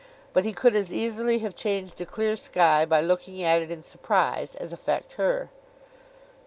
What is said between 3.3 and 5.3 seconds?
at it in surprise, as affect